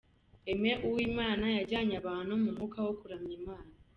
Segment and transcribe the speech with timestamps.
[0.51, 3.71] Aime Uwimana yajyanye abantu mu mwuka wo kuramya Imana.